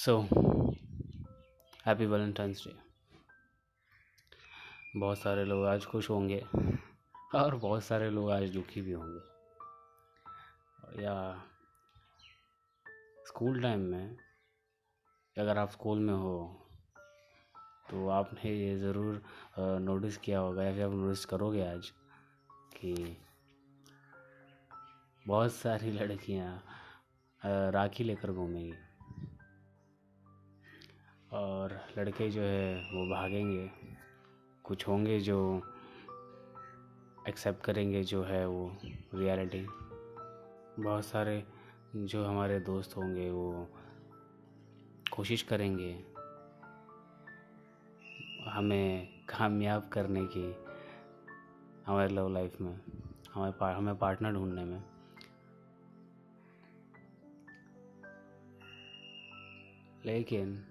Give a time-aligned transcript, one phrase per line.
[0.00, 0.18] So
[1.86, 2.72] happy Valentine's day
[5.00, 6.38] बहुत सारे लोग आज खुश होंगे
[7.34, 9.20] और बहुत सारे लोग आज दुखी भी होंगे।
[11.04, 11.44] या
[13.26, 14.16] स्कूल टाइम में
[15.36, 16.66] अगर आप स्कूल में हो
[17.90, 19.22] तो आपने ये ज़रूर
[19.58, 21.92] नोटिस किया होगा या फिर आप नोटिस करोगे आज
[22.76, 23.16] कि
[25.28, 26.62] बहुत सारी लड़कियाँ
[27.72, 28.89] राखी लेकर घूमेंगी।
[31.32, 33.70] और लड़के जो है वो भागेंगे।
[34.64, 35.62] कुछ होंगे जो
[37.28, 38.76] एक्सेप्ट करेंगे जो है वो
[39.14, 39.66] रियलिटी
[40.82, 41.44] बहुत सारे
[41.96, 43.68] जो हमारे दोस्त होंगे वो
[45.10, 46.04] कोशिश करेंगे
[48.50, 50.56] हमें कामयाब करने की
[51.86, 52.80] हमारे लव लाइफ में
[53.34, 54.82] हमारे पा, हमें पार्टनर ढूँढने में।
[60.04, 60.69] लेकिन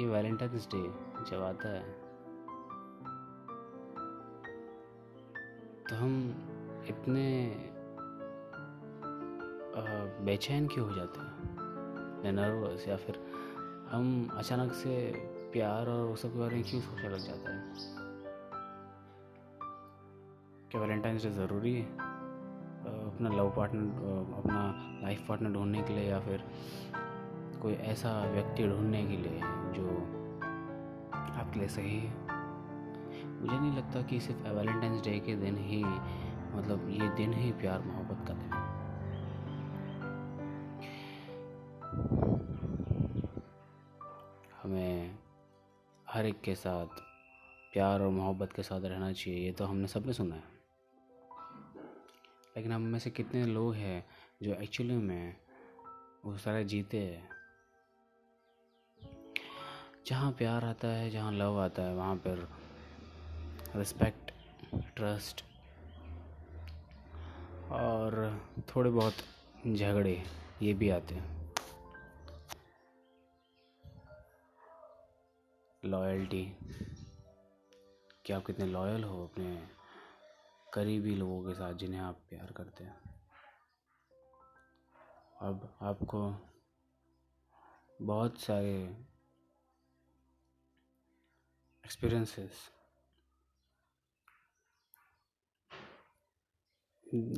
[0.00, 0.82] ये वैलेंटाइंस डे
[1.30, 1.92] जब आता है
[5.90, 6.34] तो हम
[6.88, 7.24] इतने
[10.24, 12.32] बेचैन क्यों हो जाते हैं?
[12.32, 13.18] नर्वस या फिर
[13.90, 15.12] हम अचानक से
[15.52, 17.74] प्यार और उस सब के बारे में क्यों सोचने लग जाते हैं?
[20.70, 21.86] क्या वैलेंटाइंस डे ज़रूरी है?
[23.06, 26.44] अपना लव पार्टनर अपना लाइफ पार्टनर ढूँढने के लिए या फिर
[27.62, 29.40] कोई ऐसा व्यक्ति ढूँढने के लिए
[29.74, 29.88] जो
[31.14, 32.10] आपके लिए सही है?
[33.40, 35.84] मुझे नहीं लगता कि सिर्फ़ वैलेंटाइंस डे के दिन ही
[36.54, 38.50] मतलब ये दिन ही प्यार, मोहब्बत का दिन
[44.62, 45.18] हमें
[46.08, 46.86] हर एक के साथ
[47.72, 50.44] प्यार और मोहब्बत के साथ रहना चाहिए, ये तो हमने सबने सुना है।
[52.56, 54.04] लेकिन हम में से कितने लोग हैं
[54.42, 55.36] जो एक्चुअली में
[56.24, 57.41] वो सारे जीते हैं?
[60.06, 62.48] जहाँ प्यार आता है, जहाँ लव आता है, वहाँ पर
[63.76, 64.30] रिस्पेक्ट
[64.96, 65.44] ट्रस्ट
[67.70, 68.14] और
[68.68, 69.14] थोड़े बहुत
[69.66, 70.22] झगड़े,
[70.62, 71.52] ये भी आते हैं।
[75.84, 76.44] लॉयल्टी
[78.26, 79.68] कि आप कितने लॉयल हो अपने
[80.72, 83.00] करीबी लोगों के साथ जिन्हें आप प्यार करते हैं।
[85.40, 86.20] अब आपको
[88.02, 89.11] बहुत सारे
[91.84, 92.70] experiences.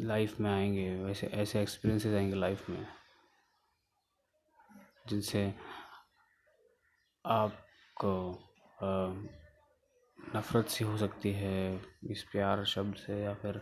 [0.01, 2.87] लाइफ में आएँगे, वैसे ऐसे एक्सपीरियंसेस आएँगे लाइफ में,
[5.09, 5.55] जिनसे
[7.25, 8.13] आपको
[10.37, 13.61] नफ़रत सी हो सकती है इस प्यार शब्द से या फिर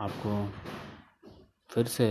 [0.00, 0.34] आपको
[1.70, 2.10] फिर से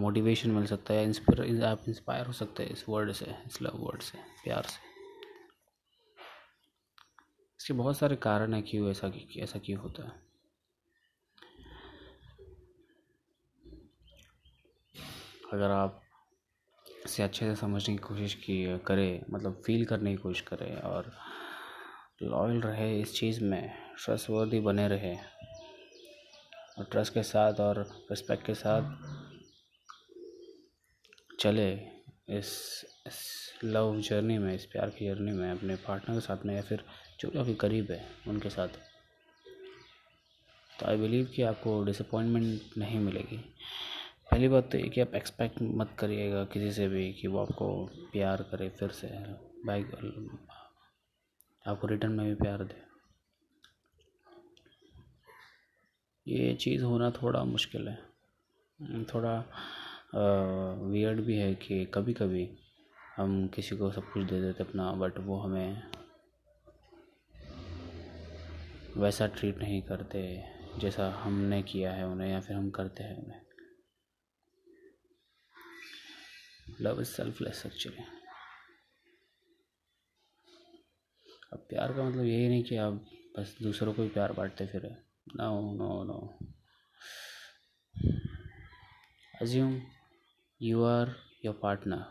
[0.00, 3.76] मोटिवेशन मिल सकता है इंस्पायर आप इंस्पायर हो सकते हैं इस वर्ड से, इस लव
[3.76, 4.95] वर्ड से, प्यार से।
[7.66, 9.10] इसके बहुत सारे कारण हैं क्यों ऐसा
[9.42, 10.10] ऐसा क्यों होता है।
[15.52, 16.00] अगर आप
[17.06, 18.56] इसे अच्छे से समझने की कोशिश की
[18.86, 21.10] करें मतलब फील करने की कोशिश करें और
[22.22, 23.62] लॉयल रहे इस चीज़ में
[24.04, 25.14] ट्रस्टवर्दी बने रहे
[26.78, 28.82] और ट्रस्ट के साथ और रिस्पेक्ट के साथ
[31.40, 31.70] चले
[32.28, 33.18] इस, इस
[33.64, 36.84] लव जर्नी में इस प्यार की जर्नी में अपने पार्टनर के साथ में या फिर
[37.20, 38.68] जो आपके करीब है उनके साथ।
[40.80, 43.36] तो आई बिलीव कि आपको डिसअपॉइंटमेंट नहीं मिलेगी।
[44.30, 47.68] पहली बात तो ये कि आप एक्सपेक्ट मत करिएगा किसी से भी कि वो आपको
[48.12, 49.08] प्यार करे फिर से।
[49.66, 49.86] बाइक
[51.66, 52.84] आपको रिटर्न में भी प्यार दे।
[56.26, 59.38] ये चीज़ होना थोड़ा मुश्किल है। थोड़ा
[60.82, 62.48] वियर्ड भी है कि कभी कभी
[63.16, 65.82] हम किसी को सब कुछ दे देते अपना बट वो हमें
[68.96, 70.20] वैसा ट्रीट नहीं करते,
[70.80, 73.40] जैसा हमने किया है उन्हें या फिर हम करते हैं उन्हें।
[76.80, 78.04] लव इज़ सेल्फलेस एक्चुअली
[81.52, 83.04] अब प्यार का मतलब यही नहीं कि आप
[83.38, 84.86] बस दूसरों को ही प्यार बांटते फिर।
[85.36, 86.18] No no no
[89.34, 89.80] assume
[90.60, 91.14] you are
[91.44, 92.04] your partner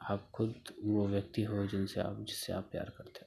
[0.00, 3.25] आप खुद वो व्यक्ति हो जिनसे आप, जिससे आप प्यार करते हो।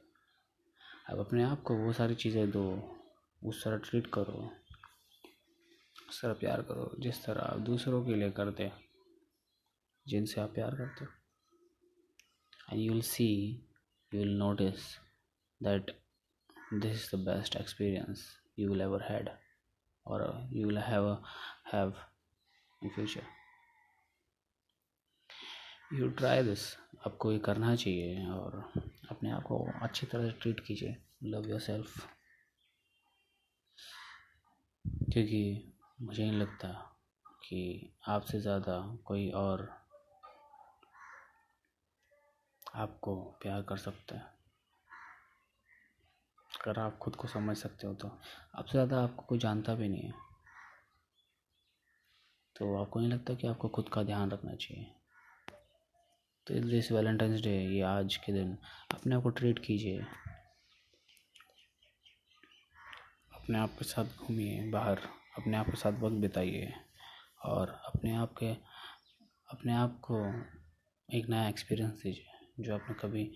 [1.11, 2.63] आप अपने आप को वो सारी चीज़ें दो
[3.43, 4.51] उस तरह ट्रीट करो
[6.09, 8.71] उस तरह प्यार करो जिस तरह आप दूसरों के लिए करते
[10.07, 11.11] जिनसे आप प्यार करते हो।
[12.71, 13.27] And you will see
[14.13, 14.75] you will notice
[15.63, 15.99] that
[16.73, 19.27] this is the best experience will ever had
[20.05, 20.17] or
[20.51, 21.17] you will have a,
[21.73, 21.93] have
[22.83, 23.38] in future
[25.91, 26.63] you try this
[27.07, 28.55] आपको ये करना चाहिए और
[29.11, 30.95] अपने आप को अच्छी तरह से ट्रीट कीजिए.
[31.23, 31.95] लव योर सेल्फ
[34.85, 36.67] क्योंकि मुझे नहीं लगता
[37.43, 39.67] कि आपसे ज़्यादा कोई और
[42.75, 44.21] आपको प्यार कर सकता है।
[46.51, 48.11] अगर आप खुद को समझ सकते हो तो।
[48.55, 50.13] आपसे ज़्यादा आपको कोई जानता भी नहीं है।
[52.55, 54.95] तो आपको नहीं लगता कि आपको खुद का ध्यान रखना चाहिए?
[56.49, 58.57] तो दिस वैलेंटाइंस डे ये आज के दिन।
[58.91, 59.99] अपने आप को ट्रीट कीजिए।
[63.35, 64.97] अपने आप के साथ घूमिए बाहर।
[65.37, 66.73] अपने आप के साथ वक्त बिताइए।
[67.45, 68.53] और अपने आप के,
[69.49, 70.33] अपने आप को
[71.17, 72.27] एक नया एक्सपीरियंस दीजिए,
[72.59, 73.33] जो आपने कभी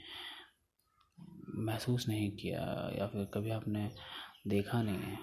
[1.56, 3.92] महसूस नहीं किया या फिर कभी आपने
[4.48, 5.18] देखा नहीं है।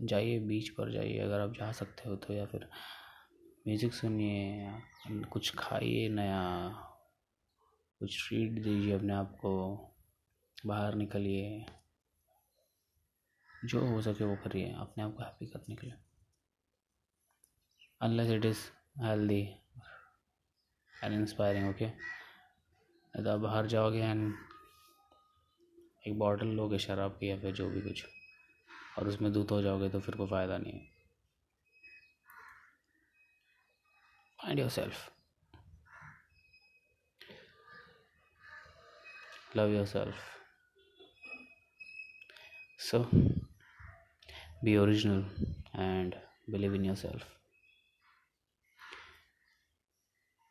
[0.00, 2.68] जाइए बीच पर जाइए। अगर आप जा सकते हो तो या फिर
[3.66, 4.70] म्यूज़िक सुनिए,
[5.32, 6.40] कुछ खाइए नया,
[8.00, 9.52] कुछ ट्रीट दीजिए अपने आप को,
[10.66, 11.64] बाहर निकलिए।
[13.50, 15.96] जो हो सके वो करिए, अपने आप को हैप्पी करने के लिए।
[18.00, 18.60] Unless it is
[19.02, 19.40] healthy
[20.94, 21.88] and inspiring okay
[23.14, 24.32] तो आप बाहर जाओगे एंड
[26.06, 28.04] एक बॉटल लोगे, शराब की या फिर जो भी कुछ,
[28.98, 30.92] और उसमें दूध हो जाओगे तो फिर कोई फ़ायदा नहीं है।
[39.56, 40.14] Love your self
[42.80, 42.98] so
[44.64, 45.24] be original
[45.74, 46.14] and
[46.50, 47.22] believe in your self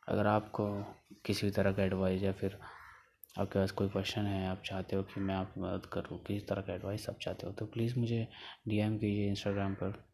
[0.08, 0.66] अगर आपको
[1.24, 2.58] किसी भी तरह का एडवाइस या फिर
[3.38, 6.62] आपके पास कोई क्वेश्चन है, आप चाहते हो कि मैं आपकी मदद करूँ, किस तरह
[6.62, 8.26] का एडवाइस आप चाहते हो तो प्लीज़ मुझे
[8.68, 10.13] डीएम कीजिए इंस्टाग्राम पर।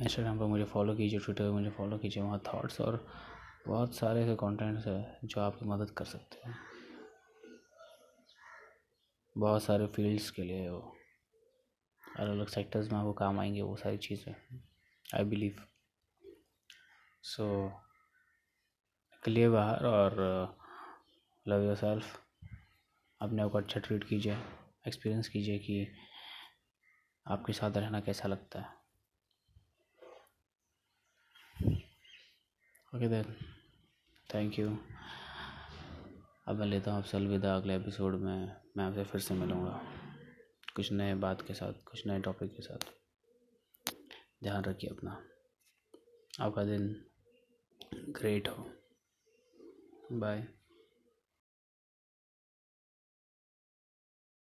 [0.00, 3.06] इंस्टाग्राम पर मुझे फॉलो कीजिए ट्विटर पर मुझे फॉलो कीजिए, वहाँ थाट्स और
[3.66, 6.54] बहुत सारे ऐसे कंटेंट्स हैं जो आपकी मदद कर सकते हैं।
[9.36, 10.80] बहुत सारे फील्ड्स के लिए वो
[12.18, 14.34] अलग अलग सेक्टर्स में आपको काम आएँगे, वो सारी चीज़ें
[15.14, 15.62] आई बिलीव
[17.24, 17.46] सो
[19.12, 20.18] निकलिए बाहर और
[21.46, 22.18] लव योर सेल्फ
[23.20, 24.36] अपने आप को अच्छा ट्रीट कीजिए
[24.88, 25.86] एक्सपीरियंस कीजिए कि
[27.26, 28.79] आपके साथ रहना कैसा लगता है।
[32.94, 33.36] ओके देन
[34.34, 34.68] थैंक यू
[36.46, 39.82] अब मैं लेता हूँ आपसे अलविदा अगले एपिसोड में। मैं आपसे फिर से मिलूँगा।
[40.76, 42.78] कुछ नए बात के साथ, कुछ नए टॉपिक के साथ।
[44.42, 45.24] ध्यान रखिए अपना।
[46.40, 47.04] आपका दिन
[47.92, 48.70] ग्रेट हो।
[50.12, 50.48] बाय